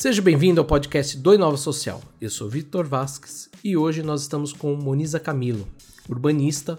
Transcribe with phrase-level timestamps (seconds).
[0.00, 2.00] Seja bem-vindo ao podcast do Inova Social.
[2.20, 5.66] Eu sou Vitor Vasques e hoje nós estamos com Moniza Camilo,
[6.08, 6.78] urbanista,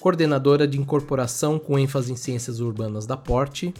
[0.00, 3.74] coordenadora de incorporação com ênfase em ciências urbanas da Porte.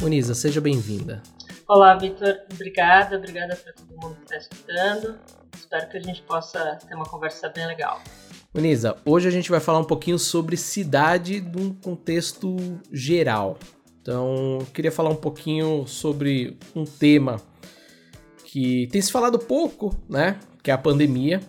[0.00, 1.22] Moniza, seja bem-vinda.
[1.68, 2.36] Olá, Vitor.
[2.52, 5.20] Obrigada, obrigada para todo mundo que está escutando.
[5.54, 8.02] Espero que a gente possa ter uma conversa bem legal.
[8.54, 12.54] Moniza, hoje a gente vai falar um pouquinho sobre cidade num contexto
[12.92, 13.58] geral.
[14.02, 17.40] Então, eu queria falar um pouquinho sobre um tema
[18.44, 20.38] que tem se falado pouco, né?
[20.62, 21.40] Que é a pandemia.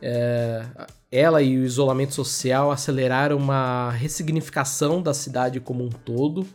[0.00, 0.64] É,
[1.10, 6.46] ela e o isolamento social aceleraram uma ressignificação da cidade como um todo,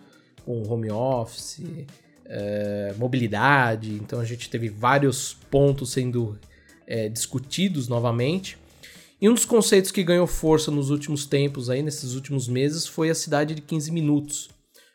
[0.45, 1.62] com home office,
[2.23, 3.95] é, mobilidade.
[3.95, 6.40] Então, a gente teve vários pontos sendo
[6.88, 8.57] é, discutidos novamente.
[9.20, 13.10] E um dos conceitos que ganhou força nos últimos tempos, aí, nesses últimos meses, foi
[13.10, 14.49] a cidade de 15 minutos.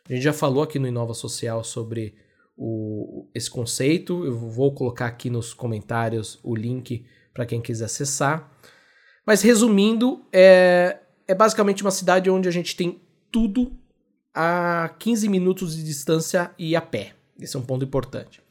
[0.09, 2.15] A gente já falou aqui no Inova Social sobre
[2.57, 4.25] o, esse conceito.
[4.25, 8.49] Eu vou colocar aqui nos comentários o link para quem quiser acessar.
[9.25, 13.01] Mas resumindo, é, é basicamente uma cidade onde a gente tem
[13.31, 13.71] tudo
[14.33, 17.13] a 15 minutos de distância e a pé.
[17.39, 18.41] Esse é um ponto importante.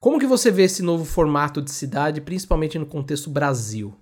[0.00, 3.94] Como que você vê esse novo formato de cidade, principalmente no contexto Brasil?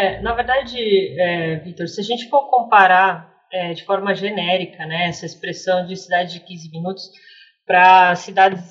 [0.00, 0.78] É, na verdade,
[1.20, 5.94] é, Vitor, se a gente for comparar é, de forma genérica né, essa expressão de
[5.94, 7.10] cidade de 15 minutos
[7.66, 8.62] para cidades,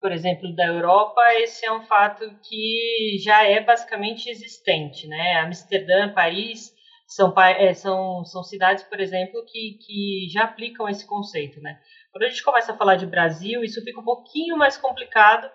[0.00, 5.06] por exemplo, da Europa, esse é um fato que já é basicamente existente.
[5.06, 5.34] Né?
[5.40, 6.72] Amsterdã, Paris
[7.06, 11.60] são, é, são, são cidades, por exemplo, que, que já aplicam esse conceito.
[11.60, 11.78] Né?
[12.10, 15.46] Quando a gente começa a falar de Brasil, isso fica um pouquinho mais complicado,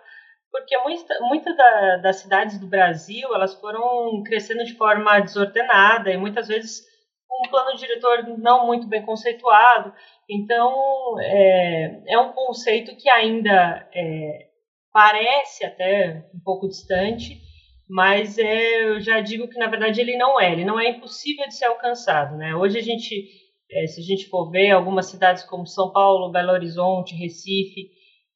[0.50, 6.16] porque muitas muita da, das cidades do Brasil elas foram crescendo de forma desordenada e
[6.16, 6.82] muitas vezes
[7.30, 9.94] com um plano diretor não muito bem conceituado.
[10.28, 14.48] Então, é, é um conceito que ainda é,
[14.92, 17.40] parece até um pouco distante,
[17.88, 20.52] mas é, eu já digo que, na verdade, ele não é.
[20.52, 22.36] Ele não é impossível de ser alcançado.
[22.36, 22.54] Né?
[22.54, 23.28] Hoje, a gente,
[23.70, 27.90] é, se a gente for ver algumas cidades como São Paulo, Belo Horizonte, Recife,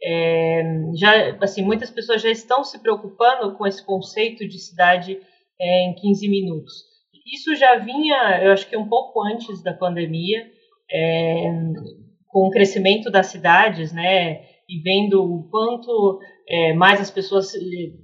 [0.04, 0.62] é,
[0.94, 5.18] já, assim, muitas pessoas já estão se preocupando com esse conceito de cidade
[5.58, 6.74] é, em 15 minutos.
[7.26, 10.46] Isso já vinha, eu acho que um pouco antes da pandemia,
[10.92, 11.50] é,
[12.28, 17.54] com o crescimento das cidades, né, e vendo o quanto é, mais as pessoas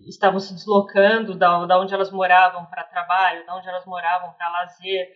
[0.08, 4.48] estavam se deslocando da, da onde elas moravam para trabalho, da onde elas moravam para
[4.48, 5.06] lazer,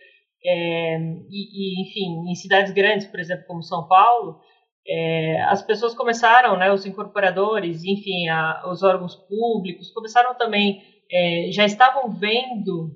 [0.45, 0.97] é,
[1.31, 4.39] e, e, enfim, em cidades grandes, por exemplo, como São Paulo,
[4.87, 10.81] é, as pessoas começaram, né, os incorporadores, enfim, a, os órgãos públicos, começaram também,
[11.11, 12.91] é, já estavam vendo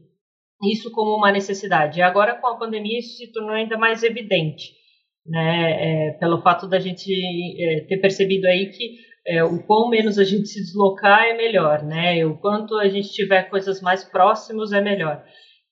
[0.64, 2.02] isso como uma necessidade.
[2.02, 4.72] Agora, com a pandemia, isso se tornou ainda mais evidente,
[5.26, 10.18] né, é, pelo fato da gente é, ter percebido aí que é, o quão menos
[10.18, 14.72] a gente se deslocar é melhor, né, o quanto a gente tiver coisas mais próximas
[14.74, 15.24] é melhor.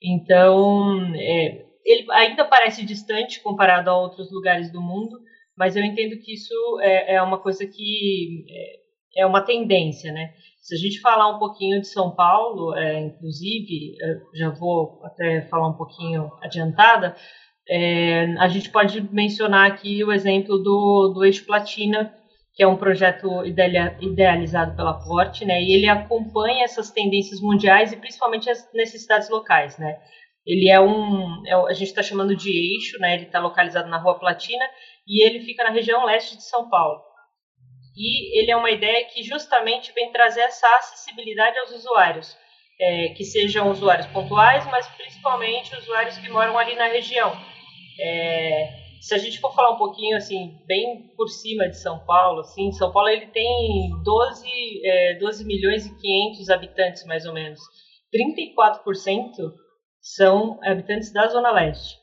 [0.01, 5.17] Então, é, ele ainda parece distante comparado a outros lugares do mundo,
[5.57, 8.45] mas eu entendo que isso é, é uma coisa que
[9.15, 10.33] é, é, uma tendência, né?
[10.61, 13.95] Se a gente falar um pouquinho de São Paulo, é, inclusive,
[14.35, 17.15] já vou até falar um pouquinho adiantada,
[17.69, 22.13] é, a gente pode mencionar aqui o exemplo do, do Eixo Platina,
[22.53, 25.61] que é um projeto idealizado pela Porte, né?
[25.61, 29.97] E ele acompanha essas tendências mundiais e principalmente as necessidades locais, né?
[30.45, 33.15] Ele é um, é, a gente está chamando de eixo, né?
[33.15, 34.65] Ele está localizado na Rua Platina
[35.07, 37.01] e ele fica na região leste de São Paulo.
[37.95, 42.37] E ele é uma ideia que justamente vem trazer essa acessibilidade aos usuários,
[42.79, 47.35] é, que sejam usuários pontuais, mas principalmente usuários que moram ali na região.
[47.99, 48.69] É,
[49.01, 52.71] se a gente for falar um pouquinho assim, bem por cima de São Paulo, assim,
[52.73, 54.47] São Paulo ele tem 12,
[54.83, 57.59] é, 12 milhões e 500 habitantes mais ou menos.
[58.13, 59.53] 34%
[59.99, 61.95] são habitantes da Zona Leste.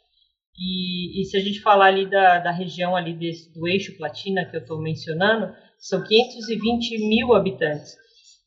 [0.56, 4.44] E, e se a gente falar ali da, da região ali desse, do eixo Platina
[4.48, 7.96] que eu estou mencionando, são 520 mil habitantes.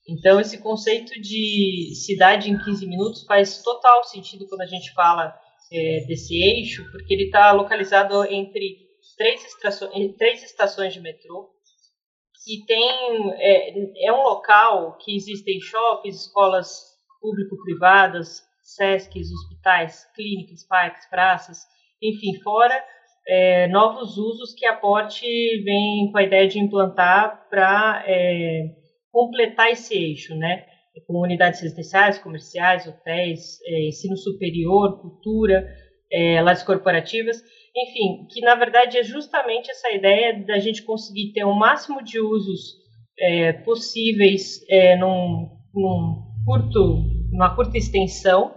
[0.07, 5.38] Então, esse conceito de cidade em 15 minutos faz total sentido quando a gente fala
[5.71, 8.88] é, desse eixo, porque ele está localizado entre
[9.18, 11.50] três estações, três estações de metrô
[12.48, 21.06] e tem é, é um local que existem shoppings, escolas público-privadas, SESCs, hospitais, clínicas, parques,
[21.10, 21.60] praças,
[22.02, 22.84] enfim, fora
[23.28, 25.26] é, novos usos que a Porte
[25.64, 28.70] vem com a ideia de implantar para é,
[29.12, 30.66] completar esse eixo, né?
[31.06, 35.68] Comunidades residenciais, comerciais, hotéis, é, ensino superior, cultura,
[36.12, 37.38] é, corporativas.
[37.76, 42.20] enfim, que na verdade é justamente essa ideia da gente conseguir ter o máximo de
[42.20, 42.78] usos
[43.20, 48.56] é, possíveis é, num, num curto, numa curta extensão,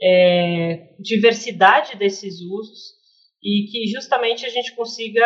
[0.00, 2.96] é, diversidade desses usos
[3.42, 5.24] e que justamente a gente consiga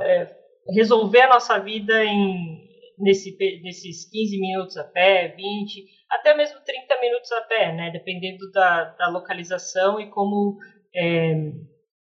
[0.00, 0.36] é,
[0.74, 2.62] resolver a nossa vida em
[2.98, 7.90] nesse, nesses 15 minutos a pé, 20, até mesmo 30 minutos a pé, né?
[7.90, 10.58] dependendo da, da localização e como,
[10.94, 11.32] é,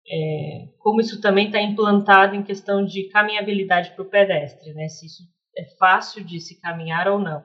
[0.08, 4.88] é, como isso também está implantado em questão de caminhabilidade para o pedestre, né?
[4.88, 5.22] se isso
[5.56, 7.44] é fácil de se caminhar ou não.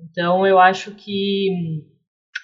[0.00, 1.48] Então, eu acho que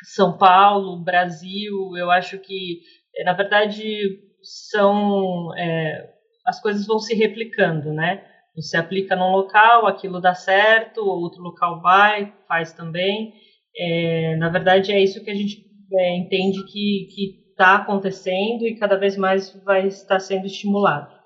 [0.05, 2.81] São Paulo, Brasil, eu acho que,
[3.25, 6.11] na verdade, são é,
[6.47, 8.25] as coisas vão se replicando, né?
[8.56, 13.32] Você aplica num local, aquilo dá certo, outro local vai, faz também.
[13.76, 17.06] É, na verdade, é isso que a gente é, entende que
[17.50, 21.20] está acontecendo e cada vez mais vai estar sendo estimulado.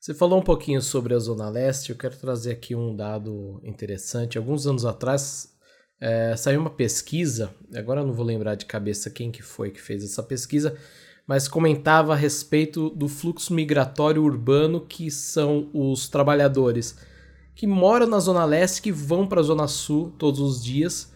[0.00, 4.36] Você falou um pouquinho sobre a Zona Leste, eu quero trazer aqui um dado interessante.
[4.36, 5.51] Alguns anos atrás
[6.04, 9.80] é, saiu uma pesquisa, agora eu não vou lembrar de cabeça quem que foi que
[9.80, 10.76] fez essa pesquisa,
[11.24, 16.98] mas comentava a respeito do fluxo migratório urbano que são os trabalhadores
[17.54, 21.12] que moram na Zona Leste que vão para a Zona Sul todos os dias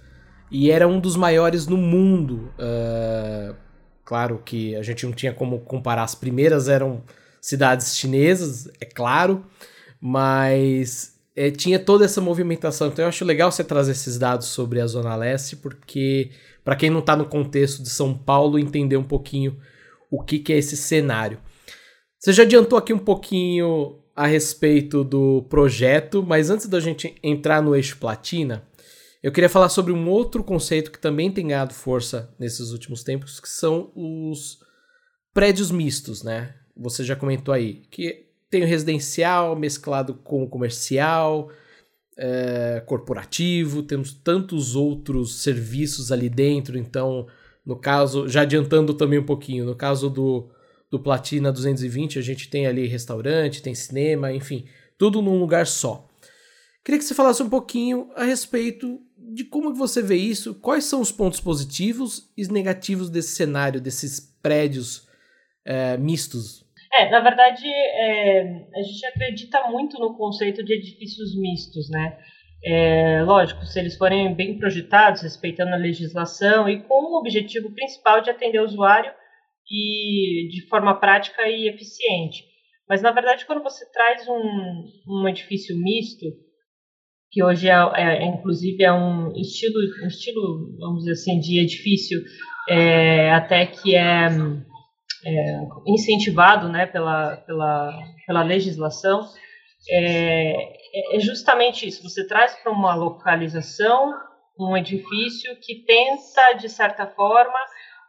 [0.53, 2.53] e era um dos maiores no mundo.
[2.57, 3.57] Uh,
[4.05, 7.03] claro que a gente não tinha como comparar, as primeiras eram
[7.41, 9.45] cidades chinesas, é claro,
[10.01, 12.89] mas é, tinha toda essa movimentação.
[12.89, 16.31] Então eu acho legal você trazer esses dados sobre a Zona Leste, porque
[16.65, 19.61] para quem não está no contexto de São Paulo, entender um pouquinho
[20.11, 21.39] o que, que é esse cenário.
[22.19, 27.63] Você já adiantou aqui um pouquinho a respeito do projeto, mas antes da gente entrar
[27.63, 28.67] no eixo platina,
[29.23, 33.39] eu queria falar sobre um outro conceito que também tem ganhado força nesses últimos tempos,
[33.39, 34.59] que são os
[35.35, 36.55] prédios mistos, né?
[36.75, 41.51] Você já comentou aí que tem o residencial mesclado com o comercial,
[42.17, 47.27] é, corporativo, temos tantos outros serviços ali dentro, então
[47.67, 50.49] no caso, já adiantando também um pouquinho, no caso do,
[50.89, 54.67] do Platina 220, a gente tem ali restaurante, tem cinema, enfim,
[54.97, 56.09] tudo num lugar só.
[56.85, 61.01] Queria que você falasse um pouquinho a respeito de como você vê isso, quais são
[61.01, 65.09] os pontos positivos e negativos desse cenário, desses prédios
[65.65, 66.65] é, mistos.
[66.99, 68.41] É, na verdade, é,
[68.75, 72.17] a gente acredita muito no conceito de edifícios mistos, né?
[72.65, 78.21] É, lógico, se eles forem bem projetados, respeitando a legislação e com o objetivo principal
[78.21, 79.13] de atender o usuário
[79.71, 82.45] e de forma prática e eficiente.
[82.89, 86.27] Mas, na verdade, quando você traz um, um edifício misto,
[87.31, 92.23] que hoje é, é, inclusive é um estilo, um estilo, vamos dizer assim, de edifício
[92.69, 94.29] é, até que é,
[95.25, 97.93] é, incentivado né, pela, pela,
[98.27, 99.21] pela legislação,
[99.89, 102.03] é, é, justamente isso.
[102.03, 104.13] Você traz para uma localização
[104.59, 107.59] um edifício que tenta, de certa forma,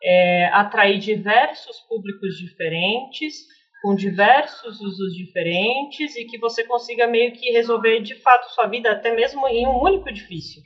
[0.01, 3.35] é, atrair diversos públicos diferentes,
[3.81, 8.91] com diversos usos diferentes e que você consiga meio que resolver de fato sua vida
[8.91, 10.61] até mesmo em um único edifício.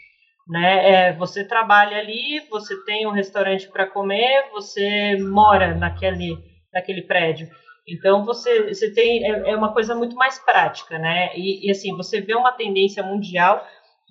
[0.48, 0.90] Né?
[0.90, 6.36] É, você trabalha ali, você tem um restaurante para comer, você mora naquele,
[6.74, 7.48] naquele prédio.
[7.88, 11.36] Então você, você tem é, é uma coisa muito mais prática, né?
[11.36, 13.66] E, e, assim você vê uma tendência mundial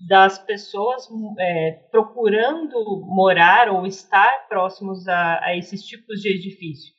[0.08, 1.06] das pessoas
[1.38, 6.92] é, procurando morar ou estar próximos a, a, esses tipos de edifício.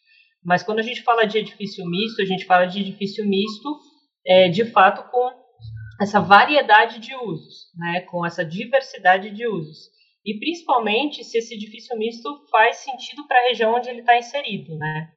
[0.44, 3.80] Mas quando a gente fala de edifício misto, a gente fala de edifício misto,
[4.26, 5.41] é, de fato com
[6.02, 8.02] essa variedade de usos, né?
[8.02, 9.90] Com essa diversidade de usos
[10.26, 14.78] e principalmente se esse edifício misto faz sentido para a região onde ele está inserido,
[14.78, 15.12] né?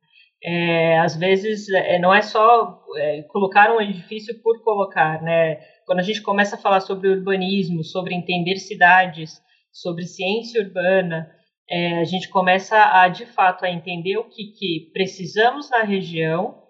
[0.45, 5.57] é, às vezes é, não é só é, colocar um edifício por colocar, né?
[5.87, 9.41] Quando a gente começa a falar sobre urbanismo, sobre entender cidades,
[9.73, 11.31] sobre ciência urbana,
[11.69, 16.63] é, a gente começa a de fato a entender o que, que precisamos na região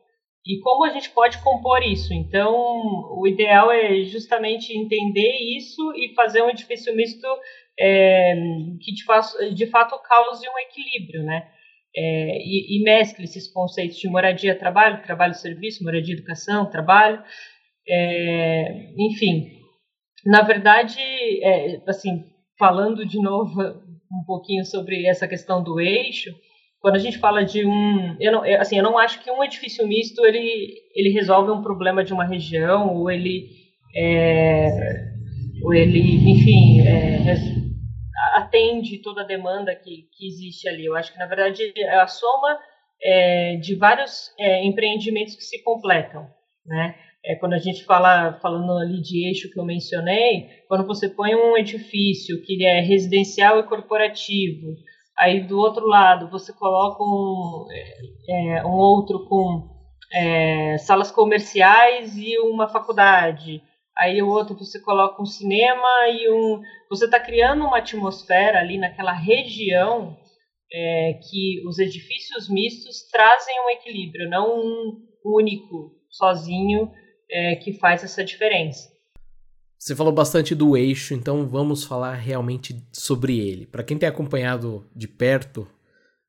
[0.47, 2.13] e como a gente pode compor isso.
[2.13, 2.53] Então,
[3.19, 7.27] o ideal é justamente entender isso e fazer um edifício misto
[7.79, 8.35] é,
[8.81, 11.49] que de, de fato cause um equilíbrio, né?
[11.97, 17.23] é, e, e mescle esses conceitos de moradia, trabalho, trabalho, serviço, moradia, educação, trabalho,
[17.89, 19.61] é, enfim.
[20.27, 20.99] Na verdade,
[21.43, 22.25] é, assim,
[22.59, 23.61] falando de novo
[24.13, 26.31] um pouquinho sobre essa questão do eixo,
[26.85, 29.89] quando a gente fala de um, eu não, assim, eu não acho que um edifício
[29.89, 33.49] misto ele ele resolve um problema de uma região ou ele
[33.97, 34.69] é,
[35.63, 37.25] ou ele, enfim, é,
[38.35, 40.85] atende toda a demanda que, que existe ali.
[40.85, 42.59] Eu acho que, na verdade, a soma
[43.03, 46.29] é, de vários é, empreendimentos que se completam,
[46.67, 46.97] né?
[47.25, 51.35] É, quando a gente fala, falando ali de eixo que eu mencionei, quando você põe
[51.35, 54.77] um edifício que é residencial e corporativo,
[55.19, 59.75] aí do outro lado você coloca um, é, é um outro com
[60.13, 63.63] é, salas comerciais e uma faculdade,
[63.97, 66.61] aí o outro você coloca um cinema e um.
[66.89, 70.17] Você está criando uma atmosfera ali naquela região
[70.73, 76.91] é, que os edifícios mistos trazem um equilíbrio, não um único, sozinho,
[77.31, 78.94] é, que faz essa diferença.
[79.85, 83.67] Você falou bastante do eixo, então vamos falar realmente sobre ele.
[83.67, 85.69] Para quem tem acompanhado de perto,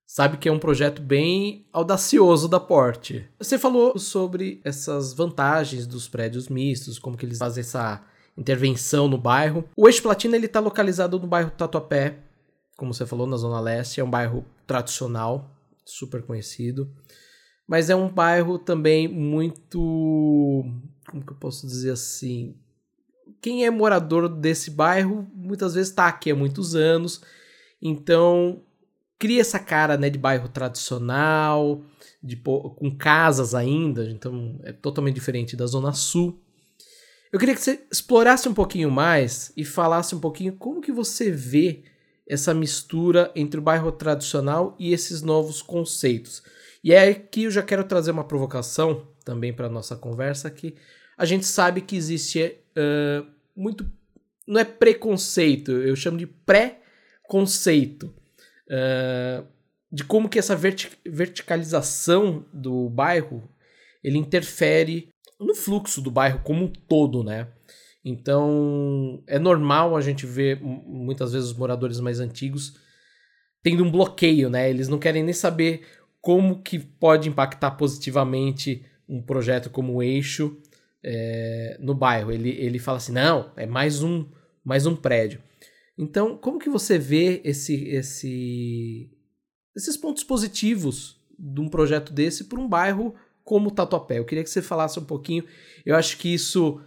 [0.05, 3.25] sabe que é um projeto bem audacioso da Porte.
[3.39, 8.03] Você falou sobre essas vantagens dos prédios mistos, como que eles fazem essa
[8.37, 9.63] intervenção no bairro.
[9.77, 12.19] O Eixo Platina ele está localizado no bairro Tatuapé,
[12.75, 14.01] como você falou, na Zona Leste.
[14.01, 15.49] É um bairro tradicional,
[15.85, 16.91] super conhecido.
[17.65, 19.79] Mas é um bairro também muito.
[21.09, 22.53] Como que eu posso dizer assim?
[23.41, 27.21] Quem é morador desse bairro muitas vezes está aqui há muitos anos.
[27.81, 28.61] Então
[29.17, 31.81] cria essa cara né, de bairro tradicional,
[32.21, 36.41] de, com casas ainda, então é totalmente diferente da Zona Sul.
[37.31, 41.31] Eu queria que você explorasse um pouquinho mais e falasse um pouquinho como que você
[41.31, 41.83] vê
[42.27, 46.41] essa mistura entre o bairro tradicional e esses novos conceitos.
[46.83, 50.75] E é aqui eu já quero trazer uma provocação também para nossa conversa que
[51.17, 53.89] a gente sabe que existe uh, muito
[54.47, 58.13] não é preconceito, eu chamo de pré-conceito
[58.69, 59.45] uh,
[59.91, 63.49] de como que essa verti verticalização do bairro
[64.03, 67.47] ele interfere no fluxo do bairro como um todo, né?
[68.03, 72.75] Então é normal a gente ver muitas vezes os moradores mais antigos
[73.63, 74.69] tendo um bloqueio, né?
[74.69, 75.87] Eles não querem nem saber
[76.21, 80.55] como que pode impactar positivamente um projeto como o Eixo
[81.05, 82.31] é, no bairro.
[82.31, 84.25] Ele, ele fala assim, não, é mais um,
[84.63, 85.41] mais um prédio.
[85.95, 89.09] Então, como que você vê esse, esse,
[89.75, 94.17] esses pontos positivos de um projeto desse para um bairro como Tatuapé?
[94.17, 95.45] Eu queria que você falasse um pouquinho.
[95.85, 96.81] Eu acho que isso,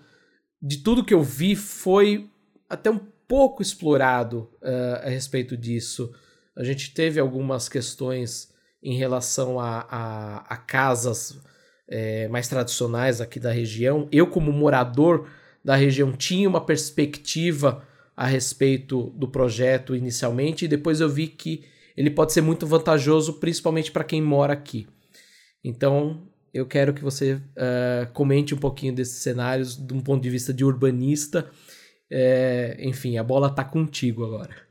[0.60, 2.28] de tudo que eu vi, foi
[2.68, 6.12] até um pouco explorado uh, a respeito disso.
[6.56, 11.38] A gente teve algumas questões em relação a, a, a casas
[11.88, 14.07] é, mais tradicionais aqui da região.
[14.12, 15.28] Eu, como morador
[15.64, 17.83] da região, tinha uma perspectiva
[18.16, 21.64] a respeito do projeto inicialmente e depois eu vi que
[21.97, 24.87] ele pode ser muito vantajoso, principalmente para quem mora aqui.
[25.64, 30.30] Então, eu quero que você uh, comente um pouquinho desses cenários de um ponto de
[30.30, 31.50] vista de urbanista.
[32.11, 34.67] É, enfim, a bola está contigo agora.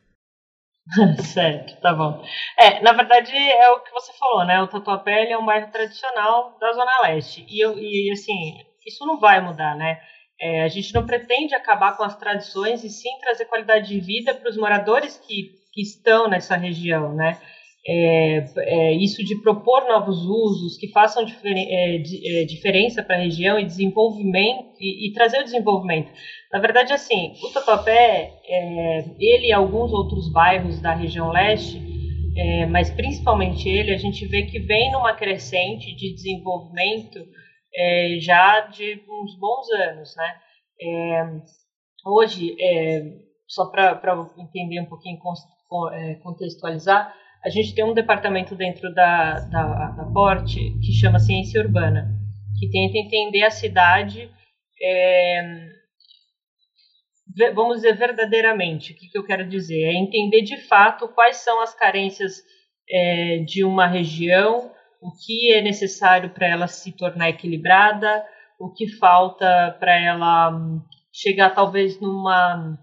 [1.34, 2.24] certo, tá bom.
[2.58, 4.62] É, na verdade é o que você falou, né?
[4.62, 7.46] O Tatuapé é um bairro tradicional da Zona Leste.
[7.50, 10.00] E, eu, e assim, isso não vai mudar, né?
[10.39, 14.34] É, a gente não pretende acabar com as tradições e sim trazer qualidade de vida
[14.34, 17.39] para os moradores que, que estão nessa região, né?
[17.89, 23.58] É, é, isso de propor novos usos que façam é, é, diferença para a região
[23.58, 26.12] e desenvolvimento e, e, trazer o desenvolvimento.
[26.51, 31.86] Na verdade, assim, o Tatuapé, é, ele e alguns outros bairros da região leste,
[32.70, 37.20] mas principalmente ele, a gente vê que vem numa crescente de desenvolvimento
[37.75, 40.36] é, já de uns bons anos, né?
[40.82, 41.24] É,
[42.06, 43.04] hoje, é,
[43.48, 44.00] só para
[44.38, 45.20] entender um pouquinho,
[45.94, 47.13] é, contextualizar,
[47.44, 52.10] a gente tem um departamento dentro da, da, da Porte que chama Ciência Urbana,
[52.60, 54.30] que tenta entender a cidade,
[54.82, 55.70] é,
[57.54, 59.84] vamos dizer verdadeiramente, o que, que eu quero dizer?
[59.84, 62.42] É entender de fato quais são as carências
[62.90, 68.26] é, de uma região, o que é necessário para ela se tornar equilibrada,
[68.60, 70.82] o que falta para ela hum,
[71.14, 72.78] chegar talvez numa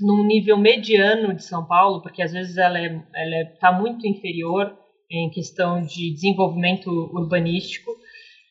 [0.00, 4.06] num nível mediano de São Paulo, porque às vezes ela está ela é, tá muito
[4.06, 4.74] inferior
[5.10, 7.90] em questão de desenvolvimento urbanístico.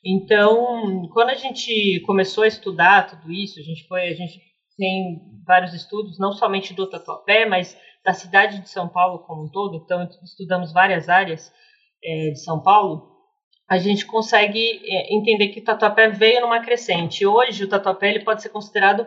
[0.05, 4.39] Então, quando a gente começou a estudar tudo isso, a gente foi, a gente
[4.79, 9.51] tem vários estudos, não somente do Tatuapé, mas da cidade de São Paulo como um
[9.51, 9.75] todo.
[9.75, 11.53] Então, estudamos várias áreas
[12.01, 13.19] é, de São Paulo,
[13.67, 17.23] a gente consegue é, entender que o Tatuapé veio numa crescente.
[17.25, 19.05] Hoje, o Tatuapé ele pode ser considerado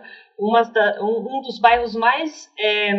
[0.73, 2.93] da, um, um, dos bairros mais é,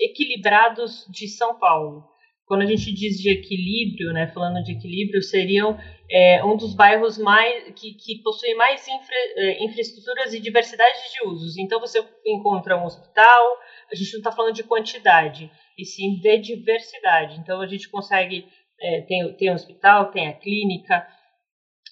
[0.00, 2.04] equilibrados de São Paulo.
[2.48, 5.78] Quando a gente diz de equilíbrio, né, falando de equilíbrio, seriam
[6.10, 11.28] é, um dos bairros mais que, que possui mais infra, é, infraestruturas e diversidade de
[11.28, 11.58] usos.
[11.58, 13.58] Então, você encontra um hospital,
[13.92, 17.38] a gente não está falando de quantidade, e sim de diversidade.
[17.38, 18.46] Então, a gente consegue
[18.80, 21.06] é, tem, tem o hospital, tem a clínica,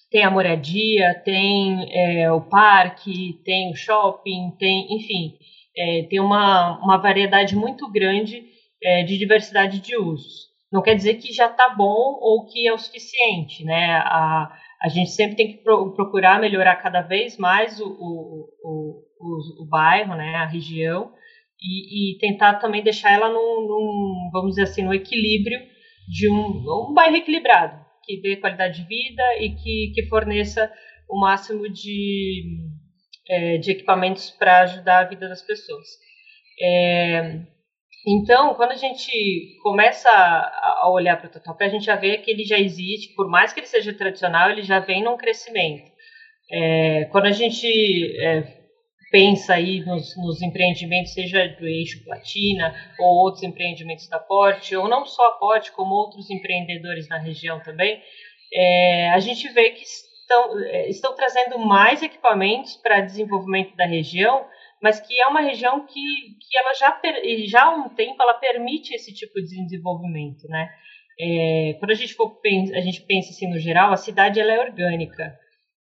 [0.09, 5.37] tem a moradia, tem é, o parque, tem o shopping, tem, enfim,
[5.75, 8.45] é, tem uma, uma variedade muito grande
[8.81, 10.46] é, de diversidade de usos.
[10.71, 14.01] Não quer dizer que já está bom ou que é o suficiente, né?
[14.03, 19.03] A, a gente sempre tem que pro, procurar melhorar cada vez mais o, o, o,
[19.19, 20.35] o, o bairro, né?
[20.35, 21.13] A região
[21.61, 25.59] e, e, tentar também deixar ela num, num, vamos dizer assim, no equilíbrio
[26.07, 30.71] de um, um bairro equilibrado, que dê qualidade de vida e que, que forneça
[31.09, 32.43] o máximo de,
[33.27, 35.87] é, de equipamentos para ajudar a vida das pessoas.
[36.61, 37.41] É,
[38.09, 42.31] então, quando a gente começa a olhar para o Tatuapé, a gente já vê que
[42.31, 45.91] ele já existe, por mais que ele seja tradicional, ele já vem num crescimento.
[46.49, 47.67] É, quando a gente
[48.21, 48.43] é,
[49.11, 54.87] pensa aí nos, nos, empreendimentos, seja do eixo Platina ou outros empreendimentos da Porte, ou
[54.87, 58.01] não só a Porte, como outros empreendedores na região também,
[58.53, 64.45] é, a gente vê que estão, é, estão trazendo mais equipamentos para desenvolvimento da região,
[64.81, 67.01] mas que é uma região que, que ela já,
[67.47, 70.69] já há um tempo ela permite esse tipo de desenvolvimento, né?
[71.19, 72.39] É, quando a gente for
[72.75, 75.35] a gente pensa assim no geral, a cidade ela é orgânica.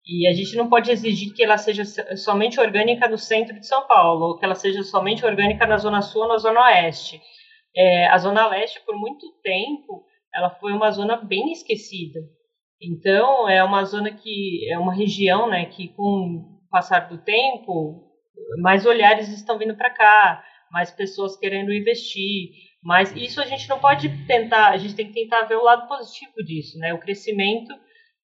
[0.05, 1.85] E a gente não pode exigir que ela seja
[2.17, 6.01] somente orgânica no centro de São Paulo, ou que ela seja somente orgânica na Zona
[6.01, 7.21] Sul ou na Zona Oeste.
[7.75, 12.19] É, a Zona Leste, por muito tempo, ela foi uma zona bem esquecida.
[12.81, 18.10] Então, é uma zona que é uma região, né, que com o passar do tempo,
[18.59, 22.49] mais olhares estão vindo para cá, mais pessoas querendo investir,
[22.83, 25.87] mas isso a gente não pode tentar, a gente tem que tentar ver o lado
[25.87, 26.93] positivo disso, né?
[26.93, 27.73] O crescimento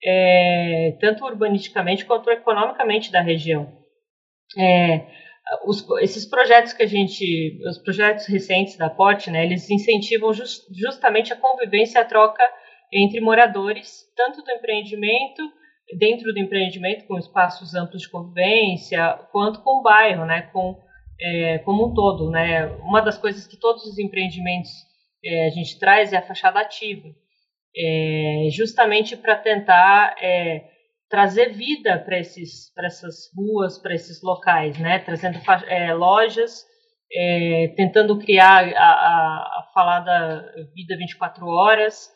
[0.04, 3.72] é, tanto urbanisticamente quanto economicamente da região.
[4.58, 5.06] É,
[5.66, 10.64] os, esses projetos que a gente, os projetos recentes da POT, né, eles incentivam just,
[10.74, 12.44] justamente a convivência a troca
[12.92, 15.42] entre moradores, tanto do empreendimento,
[15.98, 20.80] dentro do empreendimento, com espaços amplos de convivência, quanto com o bairro, né, com,
[21.20, 22.30] é, como um todo.
[22.30, 22.66] Né.
[22.82, 24.72] Uma das coisas que todos os empreendimentos
[25.24, 27.10] é, a gente traz é a fachada ativa
[27.78, 30.64] é, justamente para tentar é,
[31.10, 35.00] trazer vida para essas ruas, para esses locais, né?
[35.00, 36.66] trazendo é, lojas,
[37.12, 42.10] é, tentando criar a, a, a, falada vida 24 horas.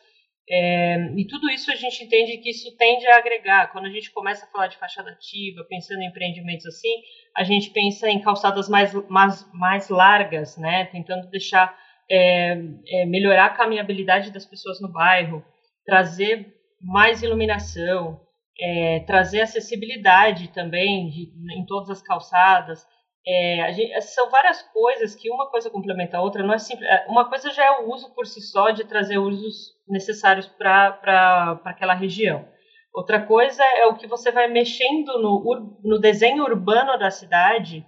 [0.51, 3.71] É, e tudo isso a gente entende que isso tende a agregar.
[3.71, 7.01] Quando a gente começa a falar de fachada ativa, pensando em empreendimentos assim,
[7.37, 10.85] a gente pensa em calçadas mais, mais, mais largas, né?
[10.85, 11.77] tentando deixar
[12.09, 12.57] é,
[12.87, 15.45] é, melhorar a caminhabilidade das pessoas no bairro,
[15.85, 18.19] trazer mais iluminação,
[18.59, 22.87] é, trazer acessibilidade também de, em todas as calçadas.
[23.27, 26.43] É, gente, são várias coisas que uma coisa complementa a outra.
[26.43, 26.89] Não é simples.
[26.89, 31.59] É, uma coisa já é o uso por si só de trazer usos necessários para
[31.65, 32.47] aquela região.
[32.93, 37.85] Outra coisa é o que você vai mexendo no, no desenho urbano da cidade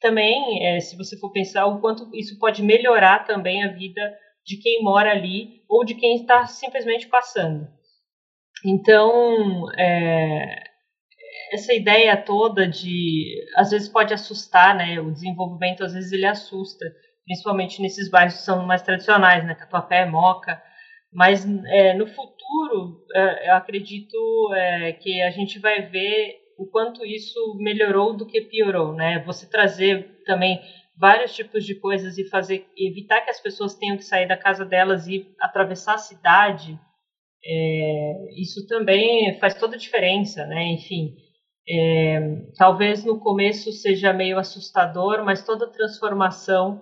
[0.00, 4.00] também, é, se você for pensar o quanto isso pode melhorar também a vida
[4.44, 7.66] de quem mora ali ou de quem está simplesmente passando.
[8.64, 10.67] Então, é,
[11.52, 15.00] essa ideia toda de, às vezes pode assustar, né?
[15.00, 16.84] O desenvolvimento às vezes ele assusta,
[17.24, 19.54] principalmente nesses bairros que são mais tradicionais, né?
[19.54, 20.62] Tatuapé, Moca.
[21.12, 24.16] Mas é, no futuro, é, eu acredito
[24.54, 29.20] é, que a gente vai ver o quanto isso melhorou do que piorou, né?
[29.20, 30.60] Você trazer também
[30.98, 34.64] vários tipos de coisas e fazer evitar que as pessoas tenham que sair da casa
[34.64, 36.78] delas e atravessar a cidade,
[37.44, 40.72] é, isso também faz toda a diferença, né?
[40.72, 41.14] Enfim,
[41.70, 46.80] é, talvez no começo seja meio assustador, mas toda transformação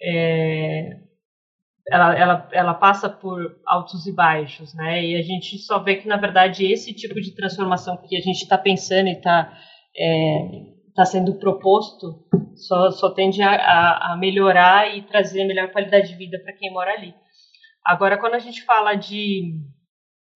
[0.00, 0.98] é,
[1.88, 5.04] ela, ela, ela passa por altos e baixos, né?
[5.04, 8.42] E a gente só vê que, na verdade, esse tipo de transformação que a gente
[8.42, 9.56] está pensando e está
[9.96, 10.38] é,
[10.94, 16.38] tá sendo proposto só, só tende a, a melhorar e trazer melhor qualidade de vida
[16.42, 17.14] para quem mora ali.
[17.84, 19.54] Agora, quando a gente fala de.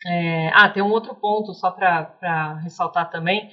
[0.07, 3.51] É, ah, tem um outro ponto só para ressaltar também.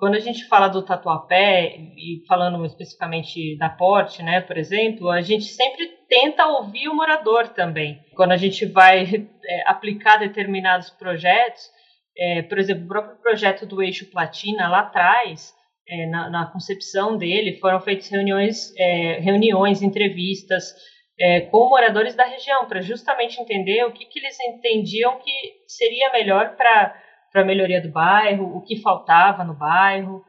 [0.00, 5.20] Quando a gente fala do tatuapé, e falando especificamente da porte, né, por exemplo, a
[5.20, 8.00] gente sempre tenta ouvir o morador também.
[8.16, 11.68] Quando a gente vai é, aplicar determinados projetos,
[12.16, 15.52] é, por exemplo, o próprio projeto do Eixo Platina lá atrás,
[15.86, 20.74] é, na, na, concepção dele, foram feitas reuniões, é, reuniões entrevistas
[21.18, 25.32] é, com moradores da região, para justamente entender o que, que eles entendiam que
[25.68, 30.22] seria melhor para a melhoria do bairro, o que faltava no bairro.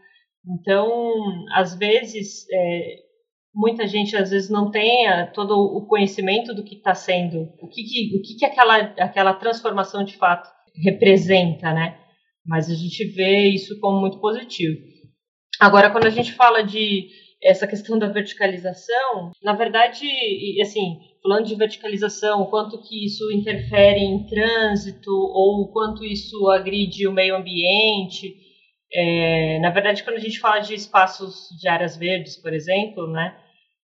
[0.48, 1.12] Então,
[1.54, 2.96] às vezes, é,
[3.54, 7.84] muita gente às vezes não tenha todo o conhecimento do que está sendo, o que,
[7.84, 10.50] que, o que, que aquela, aquela transformação de fato
[10.84, 11.98] representa, né?
[12.46, 14.80] Mas a gente vê isso como muito positivo.
[15.60, 17.08] Agora, quando a gente fala de
[17.44, 20.06] essa questão da verticalização, na verdade,
[20.62, 26.50] assim, falando de verticalização, o quanto que isso interfere em trânsito ou o quanto isso
[26.50, 28.36] agride o meio ambiente.
[28.94, 33.36] É, na verdade, quando a gente fala de espaços de áreas verdes, por exemplo, né,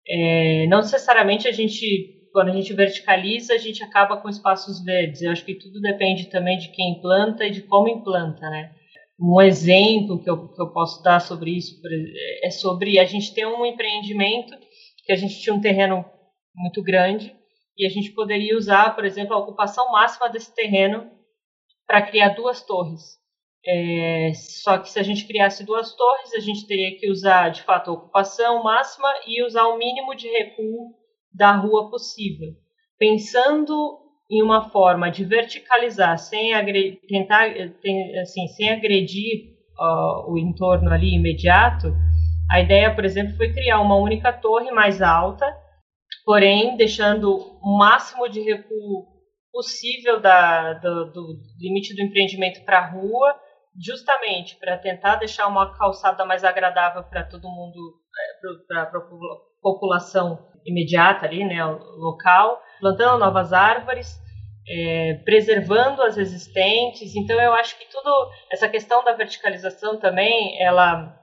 [0.08, 5.22] é, não necessariamente a gente, quando a gente verticaliza, a gente acaba com espaços verdes.
[5.22, 8.72] Eu acho que tudo depende também de quem implanta e de como implanta, né.
[9.20, 11.80] Um exemplo que eu, que eu posso dar sobre isso
[12.42, 14.52] é sobre a gente ter um empreendimento
[15.04, 16.04] que a gente tinha um terreno
[16.54, 17.34] muito grande
[17.76, 21.10] e a gente poderia usar, por exemplo, a ocupação máxima desse terreno
[21.86, 23.22] para criar duas torres.
[23.66, 27.62] É, só que se a gente criasse duas torres, a gente teria que usar de
[27.62, 30.94] fato a ocupação máxima e usar o mínimo de recuo
[31.32, 32.52] da rua possível.
[32.98, 34.03] Pensando
[34.36, 37.46] em uma forma de verticalizar sem agredir, tentar,
[38.22, 41.94] assim, sem agredir uh, o entorno ali imediato,
[42.50, 45.46] a ideia, por exemplo, foi criar uma única torre mais alta
[46.24, 49.06] porém deixando o máximo de recuo
[49.52, 51.26] possível da, do, do
[51.60, 53.34] limite do empreendimento para a rua,
[53.80, 57.78] justamente para tentar deixar uma calçada mais agradável para todo mundo,
[58.18, 59.02] é, para a
[59.62, 64.18] população imediata ali, né, local, plantando novas árvores,
[64.68, 67.14] é, preservando as existentes.
[67.16, 71.18] Então eu acho que tudo essa questão da verticalização também, ela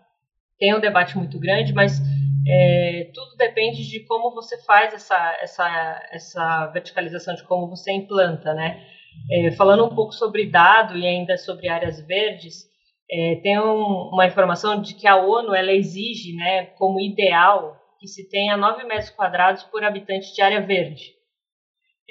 [0.59, 1.99] tem um debate muito grande, mas
[2.47, 8.53] é, tudo depende de como você faz essa, essa, essa verticalização, de como você implanta,
[8.53, 8.83] né?
[9.29, 12.69] É, falando um pouco sobre dado e ainda sobre áreas verdes,
[13.11, 18.07] é, tem um, uma informação de que a ONU ela exige, né, como ideal, que
[18.07, 21.13] se tenha 9 metros quadrados por habitante de área verde.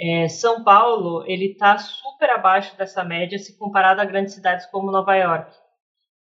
[0.00, 4.90] É, São Paulo ele está super abaixo dessa média se comparado a grandes cidades como
[4.90, 5.54] Nova York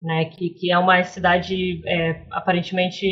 [0.02, 3.06] né, que, que é uma cidade é, aparentemente,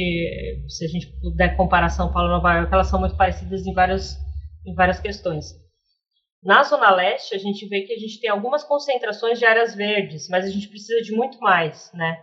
[0.68, 3.74] se a gente puder comparar São Paulo e Nova York, elas são muito parecidas em
[3.74, 4.16] várias,
[4.66, 5.54] em várias questões.
[6.42, 10.28] Na Zona Leste, a gente vê que a gente tem algumas concentrações de áreas verdes,
[10.28, 12.16] mas a gente precisa de muito mais, né?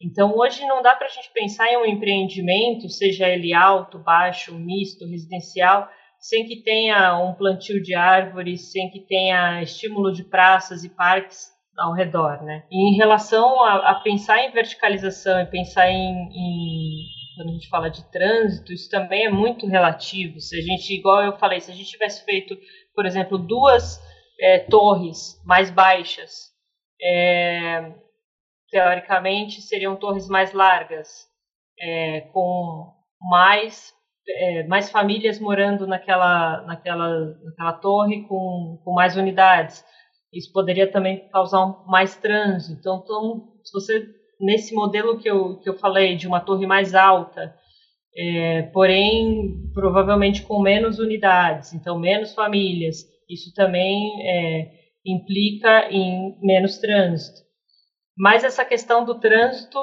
[0.00, 4.54] Então, hoje não dá para a gente pensar em um empreendimento, seja ele alto, baixo,
[4.54, 5.88] misto, residencial,
[6.22, 11.50] sem que tenha um plantio de árvores, sem que tenha estímulo de praças e parques
[11.76, 12.64] ao redor, né?
[12.70, 17.68] E em relação a, a pensar em verticalização e pensar em, em, quando a gente
[17.68, 20.38] fala de trânsito, isso também é muito relativo.
[20.38, 22.56] Se a gente, igual eu falei, se a gente tivesse feito,
[22.94, 23.98] por exemplo, duas
[24.40, 26.52] é, torres mais baixas,
[27.02, 27.94] é,
[28.70, 31.08] teoricamente seriam torres mais largas,
[31.80, 33.92] é, com mais
[34.36, 37.08] é, mais famílias morando naquela, naquela,
[37.44, 39.84] naquela torre com, com mais unidades.
[40.32, 42.78] Isso poderia também causar mais trânsito.
[42.78, 44.06] Então, então, se você
[44.42, 47.54] nesse modelo que eu, que eu falei de uma torre mais alta,
[48.14, 54.70] é, porém provavelmente com menos unidades, então menos famílias, isso também é,
[55.06, 57.40] implica em menos trânsito.
[58.18, 59.78] Mas essa questão do trânsito,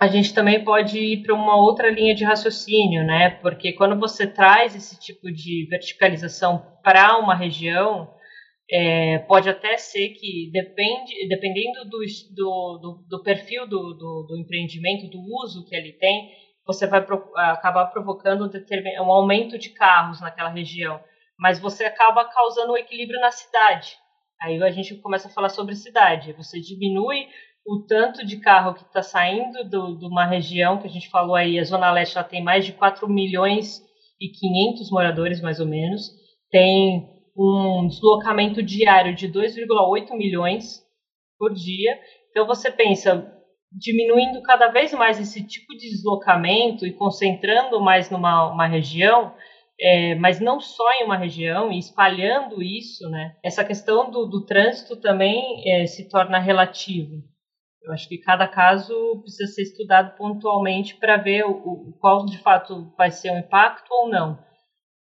[0.00, 3.28] a gente também pode ir para uma outra linha de raciocínio, né?
[3.28, 8.10] Porque quando você traz esse tipo de verticalização para uma região,
[8.70, 11.98] é, pode até ser que, depende, dependendo do,
[12.34, 16.30] do, do, do perfil do, do, empreendimento, do uso que ele tem,
[16.66, 18.50] você vai pro, acabar provocando
[19.02, 20.98] um aumento de carros naquela região.
[21.38, 23.98] Mas você acaba causando um equilíbrio na cidade.
[24.40, 26.32] Aí a gente começa a falar sobre cidade.
[26.32, 27.26] Você diminui
[27.66, 31.34] o tanto de carro que está saindo do, de uma região que a gente falou
[31.34, 33.82] aí, a Zona Leste já tem mais de 4 milhões
[34.20, 36.10] e 500 moradores, mais ou menos.
[36.50, 40.82] Tem um deslocamento diário de 2,8 milhões
[41.38, 41.98] por dia.
[42.30, 43.32] Então você pensa,
[43.72, 49.32] diminuindo cada vez mais esse tipo de deslocamento e concentrando mais numa uma região,
[49.80, 53.36] é, mas não só em uma região, e espalhando isso, né?
[53.42, 57.22] Essa questão do, do trânsito também é, se torna relativo.
[57.82, 62.38] Eu acho que cada caso precisa ser estudado pontualmente para ver o, o, qual de
[62.38, 64.38] fato vai ser o impacto ou não.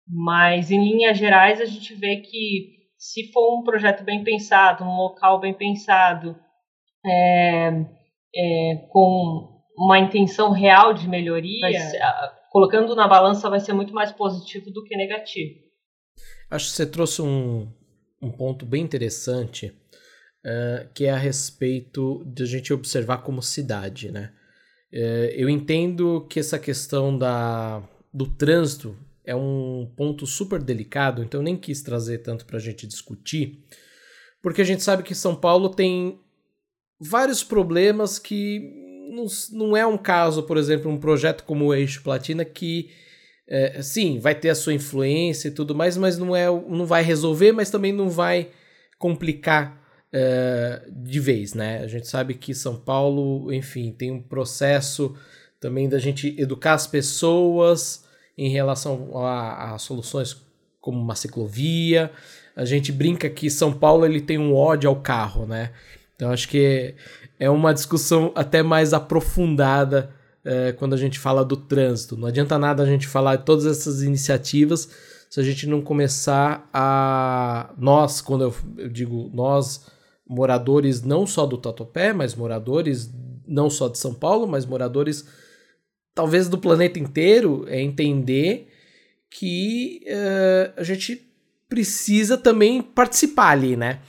[0.07, 4.97] Mas, em linhas gerais, a gente vê que se for um projeto bem pensado, um
[4.97, 6.35] local bem pensado,
[7.05, 7.69] é,
[8.35, 11.99] é, com uma intenção real de melhoria, ser,
[12.51, 15.59] colocando na balança vai ser muito mais positivo do que negativo.
[16.49, 17.71] Acho que você trouxe um,
[18.21, 19.73] um ponto bem interessante,
[20.45, 24.31] uh, que é a respeito de a gente observar como cidade, né?
[24.91, 31.43] Uh, eu entendo que essa questão da do trânsito é um ponto super delicado, então
[31.43, 33.63] nem quis trazer tanto para a gente discutir,
[34.41, 36.19] porque a gente sabe que São Paulo tem
[36.99, 38.59] vários problemas que
[39.11, 42.89] não, não é um caso, por exemplo, um projeto como o Eixo Platina que
[43.47, 47.01] é, sim, vai ter a sua influência e tudo mais, mas não, é, não vai
[47.01, 48.49] resolver, mas também não vai
[48.99, 49.79] complicar
[50.91, 51.79] de vez, né?
[51.79, 55.15] A gente sabe que São Paulo, enfim, tem um processo
[55.59, 58.05] também da gente educar as pessoas
[58.37, 60.37] em relação a, a soluções
[60.79, 62.11] como uma ciclovia.
[62.55, 65.71] A gente brinca que São Paulo ele tem um ódio ao carro, né?
[66.15, 66.95] Então acho que
[67.39, 70.09] é uma discussão até mais aprofundada
[70.43, 72.17] é, quando a gente fala do trânsito.
[72.17, 74.89] Não adianta nada a gente falar de todas essas iniciativas
[75.29, 77.69] se a gente não começar a.
[77.77, 79.85] Nós, quando eu, eu digo nós,
[80.29, 83.11] moradores não só do Tatuapé, mas moradores
[83.47, 85.25] não só de São Paulo, mas moradores
[86.13, 88.67] talvez do planeta inteiro, é entender
[89.29, 91.25] que uh, a gente
[91.67, 93.99] precisa também participar ali, né?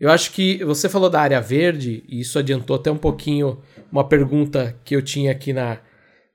[0.00, 4.08] Eu acho que você falou da área verde, e isso adiantou até um pouquinho uma
[4.08, 5.80] pergunta que eu tinha aqui na,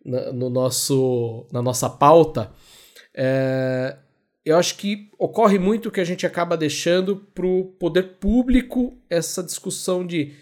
[0.05, 2.51] na, no nosso, na nossa pauta.
[3.15, 3.97] É,
[4.45, 9.41] eu acho que ocorre muito que a gente acaba deixando para o poder público essa
[9.41, 10.33] discussão de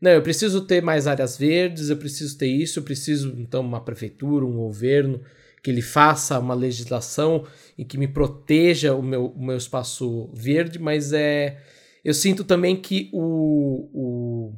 [0.00, 3.82] não, eu preciso ter mais áreas verdes, eu preciso ter isso, eu preciso então uma
[3.82, 5.20] prefeitura, um governo
[5.62, 7.46] que ele faça uma legislação
[7.76, 11.58] e que me proteja o meu, o meu espaço verde, mas é
[12.04, 14.54] eu sinto também que o, o,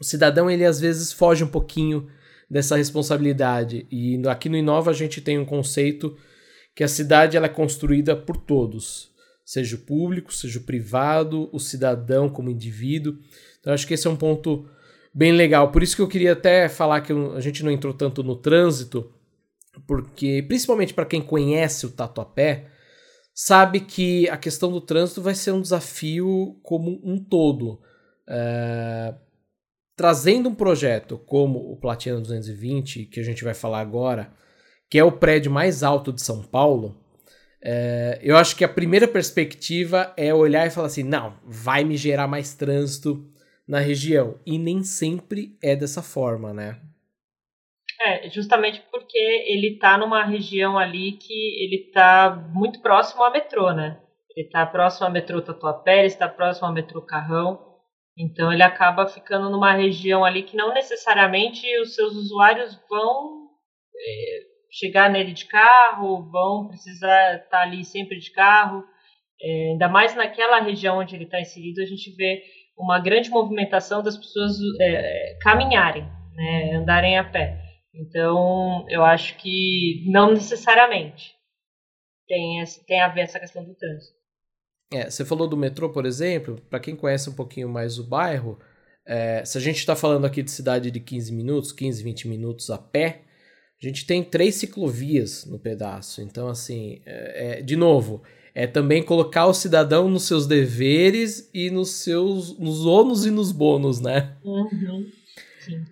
[0.00, 2.08] o cidadão, ele às vezes foge um pouquinho
[2.50, 3.86] dessa responsabilidade.
[3.90, 6.16] E aqui no Inova a gente tem um conceito
[6.74, 9.10] que a cidade ela é construída por todos,
[9.44, 13.18] seja o público, seja o privado, o cidadão como indivíduo.
[13.60, 14.68] Então acho que esse é um ponto
[15.12, 15.70] bem legal.
[15.70, 19.12] Por isso que eu queria até falar que a gente não entrou tanto no trânsito,
[19.86, 22.66] porque principalmente para quem conhece o Tatuapé,
[23.32, 27.80] sabe que a questão do trânsito vai ser um desafio como um todo.
[28.26, 29.14] É...
[29.96, 34.32] Trazendo um projeto como o Platina 220, que a gente vai falar agora,
[34.94, 36.94] que é o prédio mais alto de São Paulo,
[37.60, 38.20] é...
[38.22, 42.28] eu acho que a primeira perspectiva é olhar e falar assim: não, vai me gerar
[42.28, 43.28] mais trânsito
[43.66, 44.38] na região.
[44.46, 46.80] E nem sempre é dessa forma, né?
[48.06, 53.72] É, justamente porque ele está numa região ali que ele está muito próximo ao metrô,
[53.72, 54.00] né?
[54.30, 57.58] Ele está próximo ao metrô Tatuapé, ele está próximo ao metrô Carrão.
[58.16, 63.48] Então ele acaba ficando numa região ali que não necessariamente os seus usuários vão
[63.96, 68.84] é, chegar nele de carro, vão precisar estar tá ali sempre de carro.
[69.40, 72.42] É, ainda mais naquela região onde ele está inserido, a gente vê
[72.76, 77.60] uma grande movimentação das pessoas é, caminharem, né, andarem a pé.
[77.94, 81.32] Então, eu acho que não necessariamente
[82.26, 84.14] tem, tem a ver essa questão do trânsito.
[84.92, 88.58] É, você falou do metrô, por exemplo, para quem conhece um pouquinho mais o bairro,
[89.06, 92.70] é, se a gente está falando aqui de cidade de 15 minutos, 15, 20 minutos
[92.70, 93.22] a pé,
[93.82, 96.22] a gente tem três ciclovias no pedaço.
[96.22, 98.22] Então, assim, é, é, de novo,
[98.54, 103.52] é também colocar o cidadão nos seus deveres e nos seus nos ônus e nos
[103.52, 104.36] bônus, né?
[104.44, 105.06] Uhum.
[105.60, 105.84] Sim.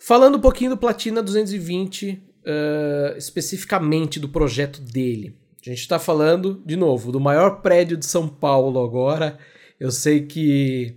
[0.00, 5.36] Falando um pouquinho do Platina 220, uh, especificamente do projeto dele.
[5.64, 9.38] A gente está falando, de novo, do maior prédio de São Paulo agora.
[9.78, 10.96] Eu sei que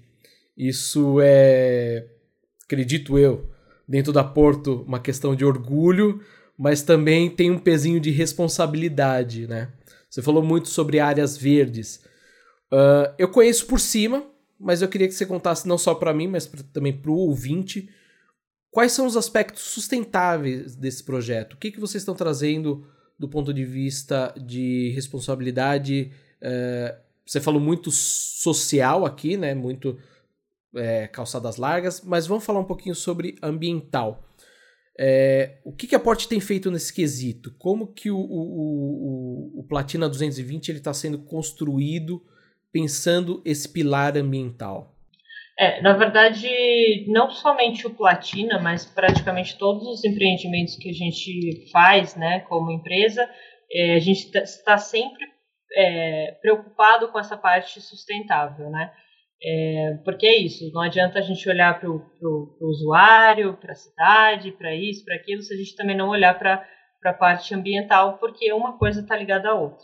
[0.56, 2.08] isso é,
[2.64, 3.51] acredito eu,
[3.92, 6.22] dentro da Porto, uma questão de orgulho,
[6.58, 9.70] mas também tem um pezinho de responsabilidade, né?
[10.10, 12.04] Você falou muito sobre áreas verdes.
[12.72, 14.26] Uh, eu conheço por cima,
[14.60, 17.16] mas eu queria que você contasse não só para mim, mas pra, também para o
[17.16, 17.90] ouvinte
[18.72, 21.54] Quais são os aspectos sustentáveis desse projeto?
[21.54, 22.88] O que, que vocês estão trazendo
[23.20, 26.14] do ponto de vista de responsabilidade?
[26.40, 29.54] É, você falou muito social aqui, né?
[29.54, 30.00] Muito
[30.76, 34.24] é, calçadas largas, mas vamos falar um pouquinho sobre ambiental.
[35.00, 37.56] É, o que, que a Porte tem feito nesse quesito?
[37.58, 42.22] Como que o, o, o, o Platina 220 está sendo construído
[42.72, 44.96] pensando esse pilar ambiental?
[45.60, 46.48] É, na verdade,
[47.08, 52.72] não somente o Platina, mas praticamente todos os empreendimentos que a gente faz, né, como
[52.72, 53.30] empresa,
[53.72, 55.24] é, a gente está sempre
[55.76, 58.92] é, preocupado com essa parte sustentável, né?
[59.44, 64.52] É, porque é isso, não adianta a gente olhar para o usuário, para a cidade,
[64.52, 66.64] para isso, para aquilo, se a gente também não olhar para
[67.06, 69.84] a parte ambiental, porque uma coisa está ligada à outra.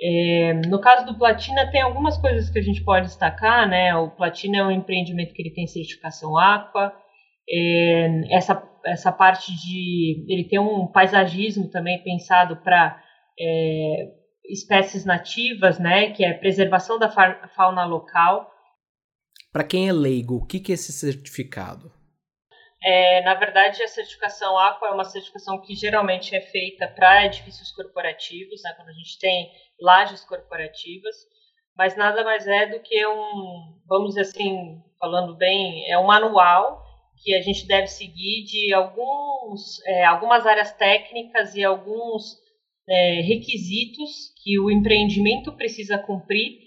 [0.00, 3.94] É, no caso do Platina, tem algumas coisas que a gente pode destacar, né?
[3.94, 6.92] O Platina é um empreendimento que ele tem certificação Aqua,
[7.48, 13.00] é, essa, essa parte de ele ter um paisagismo também pensado para
[13.38, 14.08] é,
[14.50, 18.50] espécies nativas, né, que é preservação da fauna local.
[19.52, 21.92] Para quem é leigo, o que, que é esse certificado?
[22.82, 27.70] É, na verdade, a certificação Aqua é uma certificação que geralmente é feita para edifícios
[27.70, 31.14] corporativos, né, quando a gente tem lajes corporativas,
[31.76, 36.82] mas nada mais é do que um, vamos dizer assim, falando bem, é um manual
[37.22, 42.36] que a gente deve seguir de alguns, é, algumas áreas técnicas e alguns
[42.88, 46.58] é, requisitos que o empreendimento precisa cumprir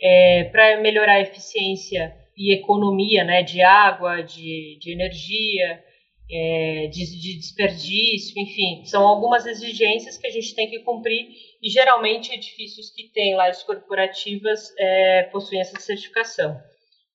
[0.00, 5.82] é, para melhorar a eficiência e economia né, de água, de, de energia,
[6.30, 11.28] é, de, de, desperdício, enfim, são algumas exigências que a gente tem que cumprir
[11.62, 16.58] e geralmente edifícios que têm lajes corporativas é, possuem essa certificação.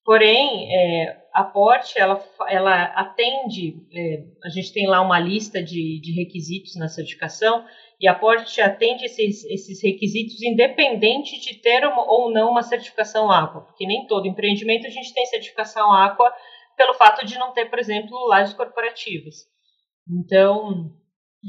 [0.06, 6.00] Porém, é, a Porte, ela, ela atende, é, a gente tem lá uma lista de,
[6.00, 7.66] de requisitos na certificação,
[8.00, 13.32] e a Porte atende esses, esses requisitos independente de ter uma, ou não uma certificação
[13.32, 16.32] Aqua, porque nem todo empreendimento a gente tem certificação Aqua
[16.76, 19.36] pelo fato de não ter, por exemplo, lajes corporativas.
[20.08, 20.92] Então,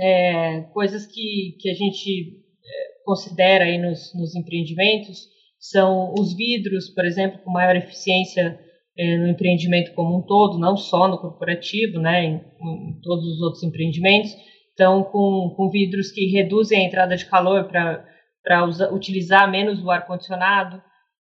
[0.01, 2.33] é, coisas que, que a gente
[2.65, 8.59] é, considera aí nos, nos empreendimentos são os vidros, por exemplo, com maior eficiência
[8.97, 13.43] é, no empreendimento como um todo, não só no corporativo, né, em, em todos os
[13.43, 14.35] outros empreendimentos.
[14.79, 20.81] Então, com, com vidros que reduzem a entrada de calor para utilizar menos o ar-condicionado,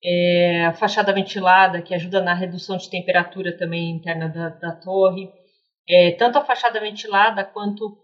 [0.01, 5.29] é, a fachada ventilada, que ajuda na redução de temperatura também interna da, da torre,
[5.89, 7.97] é, tanto a fachada ventilada quanto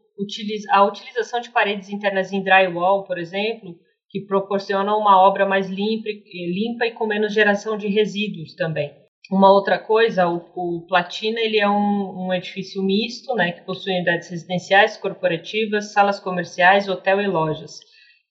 [0.71, 3.77] a utilização de paredes internas em drywall, por exemplo,
[4.09, 8.93] que proporcionam uma obra mais limpa, limpa e com menos geração de resíduos também.
[9.29, 13.93] Uma outra coisa, o, o Platina ele é um, um, edifício misto, né, que possui
[13.93, 17.79] unidades residenciais, corporativas, salas comerciais, hotel e lojas.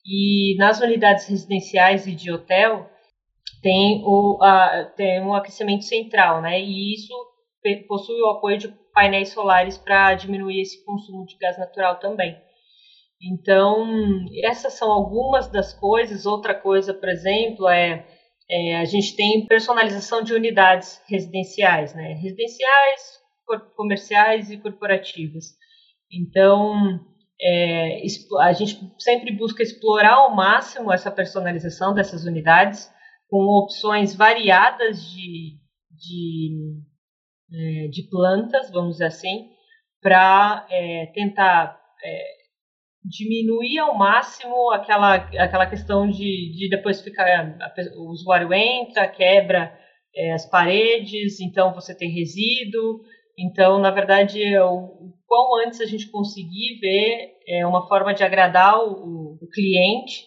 [0.04, 2.90] E nas unidades residenciais e de hotel
[3.62, 7.14] tem, o, a, tem um aquecimento central, né, e isso
[7.86, 12.36] possui o apoio de painéis solares para diminuir esse consumo de gás natural também.
[13.20, 13.86] Então,
[14.44, 16.24] essas são algumas das coisas.
[16.24, 18.06] Outra coisa, por exemplo, é,
[18.50, 22.14] é a gente tem personalização de unidades residenciais, né?
[22.14, 23.18] Residenciais,
[23.76, 25.56] comerciais e corporativas.
[26.10, 27.00] Então,
[27.40, 28.02] é,
[28.40, 32.90] a gente sempre busca explorar ao máximo essa personalização dessas unidades
[33.28, 35.58] com opções variadas de,
[35.90, 36.80] de,
[37.52, 39.50] é, de plantas, vamos dizer assim,
[40.00, 42.37] para é, tentar é,
[43.04, 47.26] diminuir ao máximo aquela, aquela questão de, de depois ficar.
[47.96, 49.72] o usuário entra, quebra
[50.14, 53.00] é, as paredes, então você tem resíduo.
[53.38, 58.24] Então, na verdade, o, o quão antes a gente conseguir ver é uma forma de
[58.24, 60.26] agradar o, o cliente,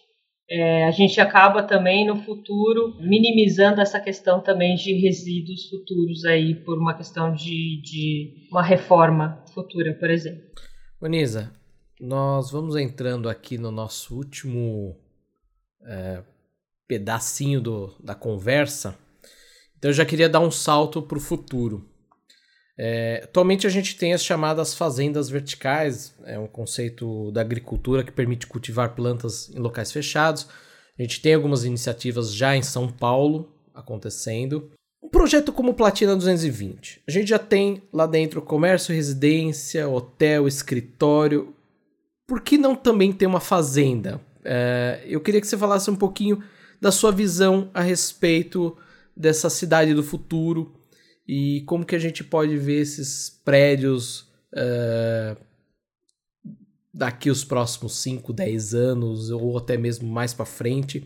[0.49, 6.55] é, a gente acaba também no futuro minimizando essa questão também de resíduos futuros aí
[6.55, 10.41] por uma questão de, de uma reforma futura, por exemplo.
[10.99, 11.53] Bonisa,
[12.01, 14.97] nós vamos entrando aqui no nosso último
[15.85, 16.23] é,
[16.87, 18.97] pedacinho do, da conversa.
[19.77, 21.87] Então eu já queria dar um salto para o futuro.
[22.75, 28.11] É, atualmente a gente tem as chamadas fazendas verticais, é um conceito da agricultura que
[28.11, 30.47] permite cultivar plantas em locais fechados.
[30.97, 34.71] A gente tem algumas iniciativas já em São Paulo acontecendo.
[35.03, 41.55] Um projeto como Platina 220, a gente já tem lá dentro comércio, residência, hotel, escritório,
[42.31, 44.21] por que não também ter uma fazenda?
[44.45, 46.41] É, eu queria que você falasse um pouquinho
[46.79, 48.77] da sua visão a respeito
[49.13, 50.73] dessa cidade do futuro
[51.27, 55.35] e como que a gente pode ver esses prédios é,
[56.93, 61.05] daqui os próximos 5, 10 anos ou até mesmo mais para frente.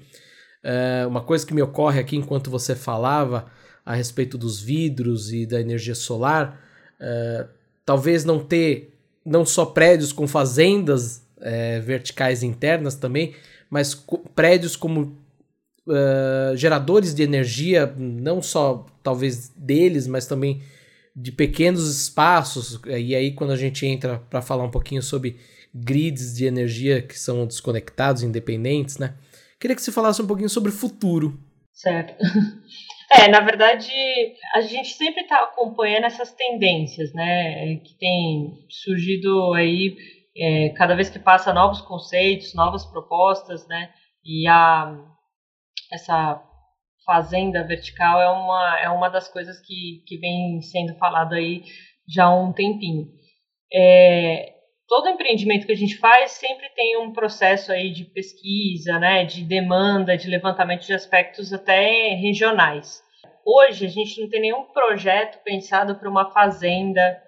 [0.61, 3.47] É, uma coisa que me ocorre aqui enquanto você falava
[3.83, 6.61] a respeito dos vidros e da energia solar,
[6.99, 7.47] é,
[7.83, 8.91] talvez não ter
[9.25, 13.35] não só prédios com fazendas é, verticais internas também,
[13.69, 13.93] mas
[14.33, 15.17] prédios como
[15.87, 20.61] uh, geradores de energia, não só talvez deles, mas também
[21.15, 22.79] de pequenos espaços.
[22.85, 25.37] E aí, quando a gente entra para falar um pouquinho sobre
[25.73, 29.15] grids de energia que são desconectados, independentes, né?
[29.59, 31.39] Queria que você falasse um pouquinho sobre futuro.
[31.73, 32.15] Certo.
[33.11, 33.87] É, na verdade,
[34.55, 39.95] a gente sempre está acompanhando essas tendências, né, que tem surgido aí
[40.37, 43.91] é, cada vez que passa novos conceitos, novas propostas, né,
[44.23, 44.97] e a,
[45.91, 46.41] essa
[47.05, 51.63] fazenda vertical é uma, é uma das coisas que, que vem sendo falado aí
[52.07, 53.07] já há um tempinho.
[53.71, 54.53] É,
[54.87, 59.43] todo empreendimento que a gente faz sempre tem um processo aí de pesquisa, né, de
[59.43, 63.03] demanda, de levantamento de aspectos até regionais.
[63.45, 67.21] Hoje a gente não tem nenhum projeto pensado para uma fazenda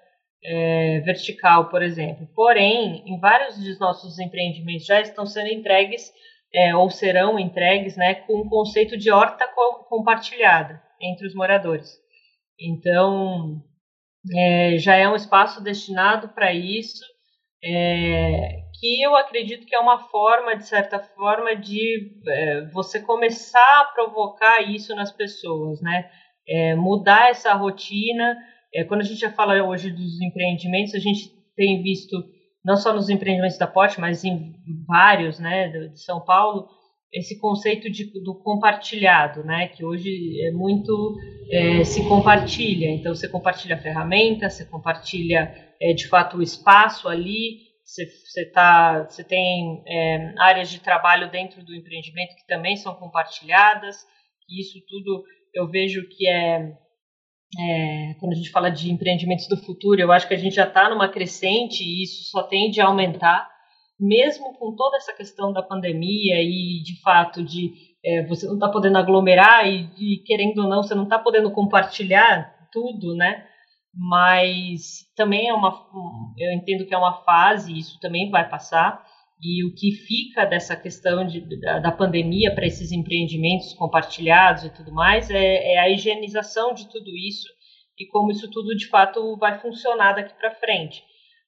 [0.47, 2.27] é, vertical, por exemplo.
[2.33, 6.11] Porém, em vários dos nossos empreendimentos já estão sendo entregues
[6.53, 11.99] é, ou serão entregues, né, com o conceito de horta co compartilhada entre os moradores.
[12.59, 13.61] Então,
[14.35, 17.03] é, já é um espaço destinado para isso
[17.63, 23.81] é, que eu acredito que é uma forma, de certa forma, de é, você começar
[23.81, 26.09] a provocar isso nas pessoas, né?
[26.47, 28.37] É, mudar essa rotina.
[28.73, 32.23] É, quando a gente já fala hoje dos empreendimentos, a gente tem visto,
[32.63, 34.55] não só nos empreendimentos da Porsche, mas em
[34.85, 36.67] vários, né, de São Paulo,
[37.11, 40.09] esse conceito de, do compartilhado, né, que hoje
[40.45, 41.17] é muito
[41.51, 42.89] é, se compartilha.
[42.89, 48.45] Então, você compartilha a ferramenta, você compartilha é, de fato o espaço ali, você, você,
[48.51, 54.05] tá, você tem é, áreas de trabalho dentro do empreendimento que também são compartilhadas,
[54.49, 56.73] e isso tudo eu vejo que é,
[57.55, 60.65] é, quando a gente fala de empreendimentos do futuro, eu acho que a gente já
[60.65, 63.49] está numa crescente e isso só tende a aumentar,
[63.99, 67.71] mesmo com toda essa questão da pandemia e de fato de
[68.03, 71.51] é, você não está podendo aglomerar e, e, querendo ou não, você não está podendo
[71.51, 73.45] compartilhar tudo, né?
[73.93, 75.73] Mas também é uma,
[76.37, 79.03] eu entendo que é uma fase, isso também vai passar.
[79.41, 84.69] E o que fica dessa questão de, da, da pandemia para esses empreendimentos compartilhados e
[84.71, 87.47] tudo mais é, é, a higienização de tudo isso
[87.99, 91.03] e como isso tudo de fato vai funcionar daqui para frente.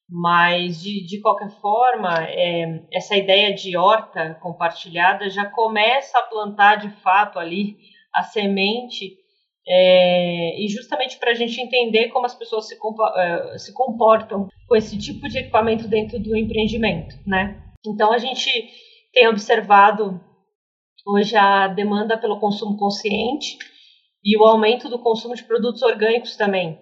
[0.08, 6.76] Mas, de, de qualquer forma, é, essa ideia de horta compartilhada já começa a plantar
[6.76, 7.76] de fato ali
[8.12, 9.20] a semente,
[9.68, 14.74] é, e justamente para a gente entender como as pessoas se, é, se comportam com
[14.74, 17.69] esse tipo de equipamento dentro do empreendimento, né?
[17.86, 18.50] Então, a gente
[19.12, 20.20] tem observado
[21.06, 23.58] hoje a demanda pelo consumo consciente
[24.24, 26.78] e o aumento do consumo de produtos orgânicos também,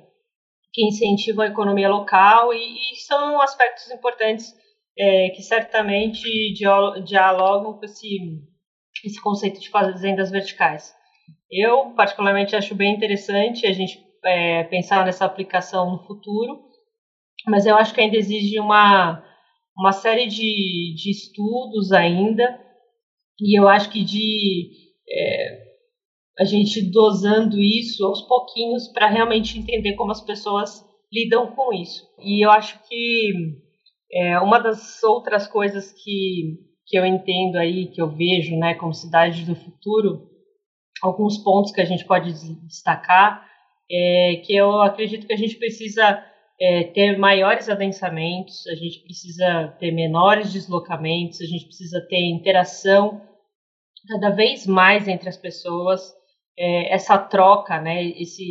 [0.72, 4.54] que incentivam a economia local e, e são aspectos importantes
[4.98, 6.52] é, que certamente
[7.04, 8.18] dialogam com esse,
[9.04, 10.92] esse conceito de fazendas verticais.
[11.50, 16.64] Eu, particularmente, acho bem interessante a gente é, pensar nessa aplicação no futuro,
[17.46, 19.24] mas eu acho que ainda exige uma,
[19.78, 22.60] uma série de, de estudos ainda,
[23.40, 24.70] e eu acho que de
[25.08, 25.68] é,
[26.38, 32.04] a gente dosando isso aos pouquinhos para realmente entender como as pessoas lidam com isso.
[32.20, 33.32] E eu acho que
[34.12, 38.92] é, uma das outras coisas que, que eu entendo aí, que eu vejo né, como
[38.92, 40.28] cidade do futuro,
[41.02, 42.32] alguns pontos que a gente pode
[42.66, 43.46] destacar,
[43.90, 46.22] é, que eu acredito que a gente precisa
[46.60, 53.22] é, ter maiores adensamentos, a gente precisa ter menores deslocamentos, a gente precisa ter interação
[54.08, 56.12] cada vez mais entre as pessoas,
[56.58, 58.04] é, essa troca, né?
[58.04, 58.44] Esse,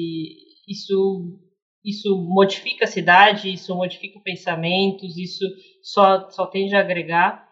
[0.67, 1.39] isso,
[1.83, 5.45] isso modifica a cidade, isso modifica pensamentos, isso
[5.81, 7.45] só, só tende a agregar.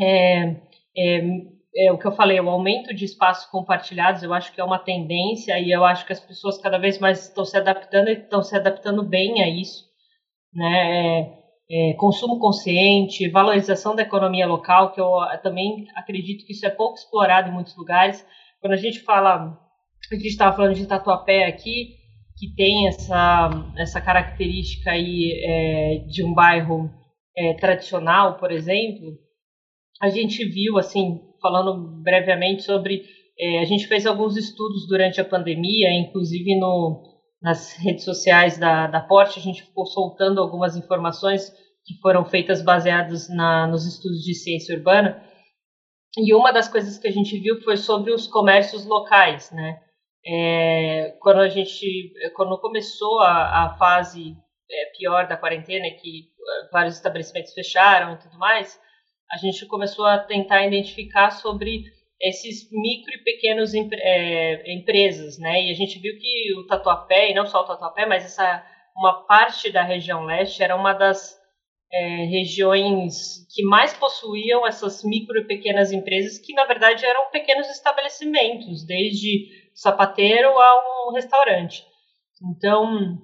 [0.00, 0.56] É,
[1.76, 4.78] é, o que eu falei, o aumento de espaços compartilhados, eu acho que é uma
[4.78, 8.42] tendência e eu acho que as pessoas cada vez mais estão se adaptando e estão
[8.42, 9.84] se adaptando bem a isso,
[10.52, 11.18] né?
[11.20, 15.10] É, é, consumo consciente, valorização da economia local, que eu
[15.42, 18.24] também acredito que isso é pouco explorado em muitos lugares.
[18.60, 19.58] Quando a gente fala
[20.12, 21.96] a gente estava falando de Tatuapé aqui,
[22.36, 26.90] que tem essa, essa característica aí é, de um bairro
[27.36, 29.18] é, tradicional, por exemplo,
[30.00, 33.04] a gente viu, assim, falando brevemente sobre.
[33.38, 37.02] É, a gente fez alguns estudos durante a pandemia, inclusive no,
[37.42, 41.50] nas redes sociais da, da Porte, a gente ficou soltando algumas informações
[41.84, 45.22] que foram feitas baseadas na, nos estudos de ciência urbana.
[46.16, 49.78] E uma das coisas que a gente viu foi sobre os comércios locais, né?
[50.26, 54.34] É, quando a gente, quando começou a, a fase
[54.70, 56.30] é, pior da quarentena, que
[56.72, 58.80] vários estabelecimentos fecharam e tudo mais,
[59.34, 61.82] a gente começou a tentar identificar sobre
[62.20, 65.64] esses micro e pequenos é, empresas, né?
[65.64, 68.64] E a gente viu que o Tatuapé, e não só o Tatuapé, mas essa
[68.96, 71.36] uma parte da região leste era uma das
[71.92, 77.68] é, regiões que mais possuíam essas micro e pequenas empresas, que na verdade eram pequenos
[77.68, 81.84] estabelecimentos, desde sapateiro a um restaurante.
[82.40, 83.18] Então,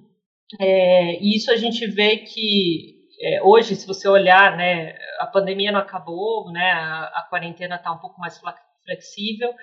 [0.59, 5.79] é, isso a gente vê que é, hoje, se você olhar, né, a pandemia não
[5.79, 8.39] acabou, né, a, a quarentena está um pouco mais
[8.83, 9.53] flexível,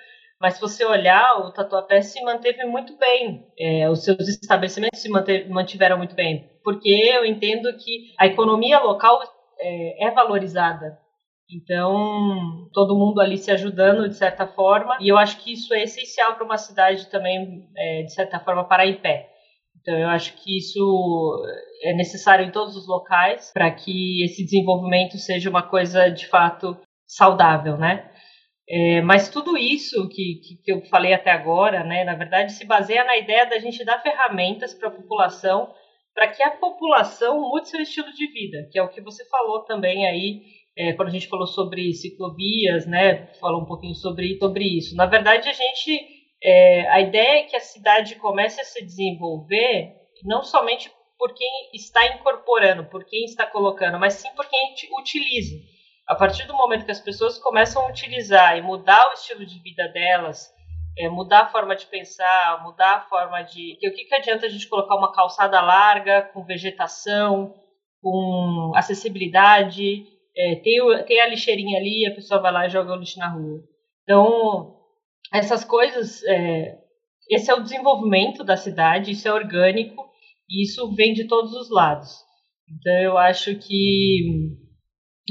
[0.41, 5.09] Mas se você olhar, o Tatuapé se manteve muito bem, é, os seus estabelecimentos se
[5.49, 9.21] mantiveram muito bem, porque eu entendo que a economia local
[9.59, 10.97] é, é valorizada.
[11.51, 15.83] Então, todo mundo ali se ajudando de certa forma, e eu acho que isso é
[15.83, 19.28] essencial para uma cidade também, é, de certa forma, parar em pé.
[19.89, 21.43] Então, eu acho que isso
[21.81, 26.77] é necessário em todos os locais para que esse desenvolvimento seja uma coisa de fato
[27.07, 28.07] saudável, né?
[28.69, 32.67] É, mas tudo isso que, que, que, eu falei até agora, né, na verdade, se
[32.67, 35.73] baseia na ideia da gente dar ferramentas para a população,
[36.13, 39.63] para que a população mude seu estilo de vida, que é o que você falou
[39.63, 40.43] também aí,
[40.77, 44.95] é, quando a gente falou sobre ciclovias, né, falou um pouquinho sobre, sobre isso.
[44.95, 45.99] Na verdade, a gente,
[46.43, 51.69] é, a ideia é que a cidade comece a se desenvolver não somente por quem
[51.73, 55.55] está incorporando, por quem está colocando, mas sim por quem utiliza.
[56.07, 59.61] A partir do momento que as pessoas começam a utilizar e mudar o estilo de
[59.61, 60.49] vida delas,
[60.97, 63.73] é, mudar a forma de pensar, mudar a forma de.
[63.75, 67.53] o que, que adianta a gente colocar uma calçada larga, com vegetação,
[68.01, 72.95] com acessibilidade, é, tem, tem a lixeirinha ali, a pessoa vai lá e joga o
[72.95, 73.59] lixo na rua.
[74.03, 74.78] Então,
[75.33, 76.23] essas coisas.
[76.23, 76.77] É,
[77.29, 80.09] esse é o desenvolvimento da cidade, isso é orgânico,
[80.49, 82.09] e isso vem de todos os lados.
[82.67, 84.57] Então, eu acho que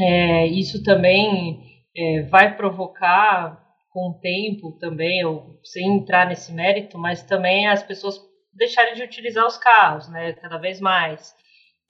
[0.00, 1.60] é, isso também
[1.96, 7.82] é, vai provocar com o tempo também, eu, sem entrar nesse mérito, mas também as
[7.82, 8.20] pessoas
[8.52, 11.34] deixarem de utilizar os carros, né, cada vez mais,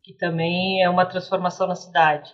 [0.02, 2.30] que também é uma transformação na cidade.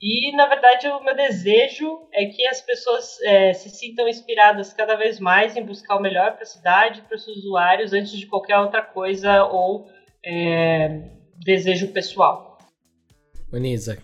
[0.00, 4.94] E, na verdade, o meu desejo é que as pessoas é, se sintam inspiradas cada
[4.94, 8.58] vez mais em buscar o melhor para a cidade, para os usuários, antes de qualquer
[8.58, 9.88] outra coisa ou
[10.24, 11.00] é,
[11.42, 12.58] desejo pessoal.
[13.52, 13.98] Anisa,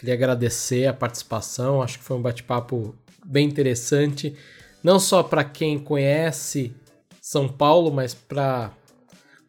[0.00, 4.34] Queria agradecer a participação, acho que foi um bate-papo bem interessante,
[4.82, 6.74] não só para quem conhece
[7.20, 8.72] São Paulo, mas para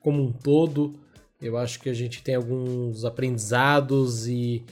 [0.01, 0.99] como um todo.
[1.41, 4.65] Eu acho que a gente tem alguns aprendizados e,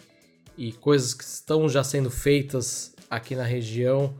[0.60, 4.14] e coisas que estão já sendo feitas aqui na região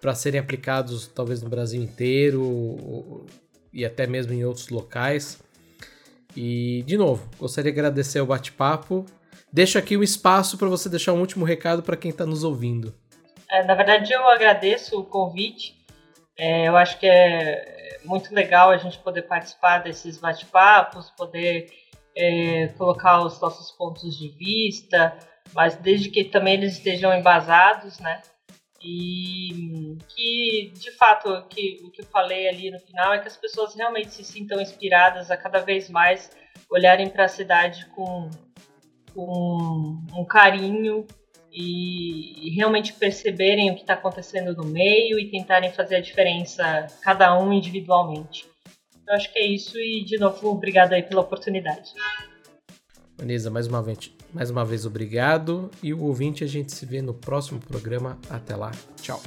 [0.00, 3.26] para serem aplicados talvez no Brasil inteiro
[3.72, 5.38] e até mesmo em outros locais.
[6.36, 9.06] E de novo, gostaria de agradecer o bate-papo
[9.54, 12.92] Deixo aqui o espaço para você deixar um último recado para quem está nos ouvindo.
[13.48, 15.76] É, na verdade, eu agradeço o convite.
[16.36, 21.68] É, eu acho que é muito legal a gente poder participar desses bate-papos, poder
[22.16, 25.16] é, colocar os nossos pontos de vista,
[25.54, 28.20] mas desde que também eles estejam embasados, né?
[28.82, 33.36] E que, de fato, que, o que eu falei ali no final é que as
[33.36, 36.30] pessoas realmente se sintam inspiradas a cada vez mais
[36.70, 38.28] olharem para a cidade com
[39.14, 41.06] com um carinho
[41.52, 46.86] e, e realmente perceberem o que está acontecendo no meio e tentarem fazer a diferença,
[47.00, 48.46] cada um individualmente.
[49.06, 51.92] Eu acho que é isso e, de novo, obrigado aí pela oportunidade.
[53.16, 55.70] Vanessa, mais uma vez, mais uma vez obrigado.
[55.82, 58.18] E o ouvinte, a gente se vê no próximo programa.
[58.28, 58.72] Até lá.
[59.00, 59.22] Tchau.